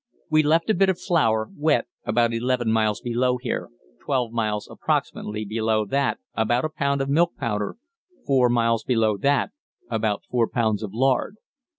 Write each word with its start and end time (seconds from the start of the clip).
We 0.31 0.41
left 0.41 0.67
a 0.71 0.73
bit 0.73 0.89
of 0.89 0.99
flour 0.99 1.47
wet 1.55 1.85
about 2.05 2.33
11 2.33 2.71
miles 2.71 3.01
below 3.01 3.37
here 3.37 3.69
12 4.03 4.31
miles 4.31 4.67
(approx.) 4.67 5.13
below 5.47 5.85
that 5.85 6.17
about 6.33 6.65
a 6.65 6.69
pound 6.69 7.01
of 7.01 7.07
milk 7.09 7.37
powder 7.37 7.75
4 8.25 8.49
miles 8.49 8.83
below 8.83 9.15
that 9.17 9.51
about 9.91 10.23
4 10.31 10.47
pounds 10.49 10.81
of 10.81 10.91
lard. 10.91 11.35